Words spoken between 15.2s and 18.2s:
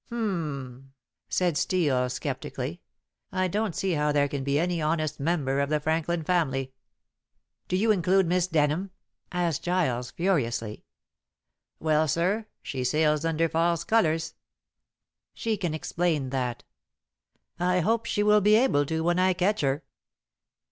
"She can explain that." "I hope